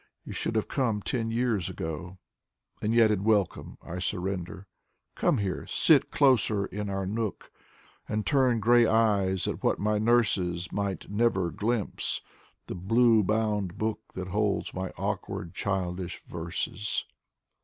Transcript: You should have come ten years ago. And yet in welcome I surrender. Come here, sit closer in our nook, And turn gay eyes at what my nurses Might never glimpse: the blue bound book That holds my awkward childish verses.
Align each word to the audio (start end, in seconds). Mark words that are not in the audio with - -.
You 0.25 0.33
should 0.33 0.55
have 0.55 0.67
come 0.67 1.03
ten 1.03 1.29
years 1.29 1.69
ago. 1.69 2.17
And 2.81 2.91
yet 2.91 3.11
in 3.11 3.23
welcome 3.23 3.77
I 3.83 3.99
surrender. 3.99 4.65
Come 5.13 5.37
here, 5.37 5.67
sit 5.67 6.09
closer 6.09 6.65
in 6.65 6.89
our 6.89 7.05
nook, 7.05 7.51
And 8.09 8.25
turn 8.25 8.61
gay 8.61 8.87
eyes 8.87 9.47
at 9.47 9.61
what 9.61 9.77
my 9.77 9.99
nurses 9.99 10.71
Might 10.71 11.07
never 11.07 11.51
glimpse: 11.51 12.21
the 12.65 12.73
blue 12.73 13.21
bound 13.23 13.77
book 13.77 13.99
That 14.15 14.29
holds 14.29 14.73
my 14.73 14.89
awkward 14.97 15.53
childish 15.53 16.19
verses. 16.23 17.05